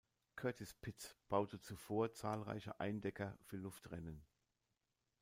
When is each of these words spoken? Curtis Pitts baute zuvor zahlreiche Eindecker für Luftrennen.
Curtis 0.35 0.73
Pitts 0.81 1.15
baute 1.29 1.59
zuvor 1.59 2.11
zahlreiche 2.15 2.79
Eindecker 2.79 3.37
für 3.43 3.57
Luftrennen. 3.57 4.23